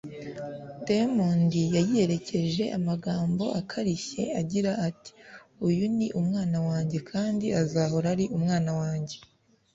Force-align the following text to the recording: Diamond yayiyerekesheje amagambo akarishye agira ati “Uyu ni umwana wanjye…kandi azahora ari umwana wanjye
Diamond 0.85 1.51
yayiyerekesheje 1.75 2.65
amagambo 2.77 3.45
akarishye 3.59 4.23
agira 4.41 4.71
ati 4.87 5.11
“Uyu 5.67 5.83
ni 5.97 6.07
umwana 6.19 6.57
wanjye…kandi 6.67 7.45
azahora 7.61 8.05
ari 8.15 8.25
umwana 8.37 8.71
wanjye 8.79 9.17